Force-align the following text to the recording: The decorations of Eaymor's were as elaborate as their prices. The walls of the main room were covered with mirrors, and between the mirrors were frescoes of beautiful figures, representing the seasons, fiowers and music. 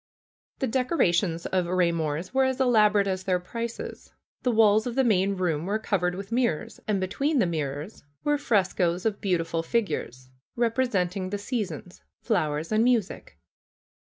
The 0.57 0.65
decorations 0.65 1.45
of 1.45 1.65
Eaymor's 1.67 2.33
were 2.33 2.45
as 2.45 2.59
elaborate 2.59 3.05
as 3.05 3.23
their 3.23 3.39
prices. 3.39 4.11
The 4.41 4.51
walls 4.51 4.87
of 4.87 4.95
the 4.95 5.03
main 5.03 5.35
room 5.35 5.67
were 5.67 5.77
covered 5.77 6.15
with 6.15 6.31
mirrors, 6.31 6.79
and 6.87 6.99
between 6.99 7.37
the 7.37 7.45
mirrors 7.45 8.03
were 8.23 8.39
frescoes 8.39 9.05
of 9.05 9.21
beautiful 9.21 9.61
figures, 9.61 10.31
representing 10.55 11.29
the 11.29 11.37
seasons, 11.37 12.01
fiowers 12.23 12.71
and 12.71 12.83
music. 12.83 13.37